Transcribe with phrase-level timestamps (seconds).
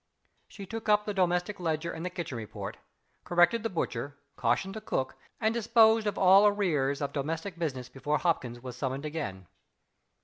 [0.47, 2.77] She took up the domestic ledger and the kitchen report;
[3.23, 8.17] corrected the butcher; cautioned the cook; and disposed of all arrears of domestic business before
[8.17, 9.45] Hopkins was summoned again.